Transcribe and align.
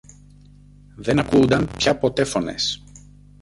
Δεν 0.95 1.19
ακούουνταν 1.19 1.69
πια 1.77 1.97
ποτέ 1.97 2.23
φωνές. 2.23 2.83